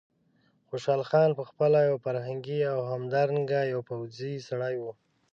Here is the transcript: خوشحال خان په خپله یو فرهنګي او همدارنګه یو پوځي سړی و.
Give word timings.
خوشحال 0.69 1.01
خان 1.09 1.29
په 1.39 1.43
خپله 1.49 1.79
یو 1.89 1.97
فرهنګي 2.05 2.59
او 2.73 2.79
همدارنګه 2.93 3.61
یو 3.73 3.79
پوځي 3.89 4.33
سړی 4.47 4.75
و. 4.83 4.85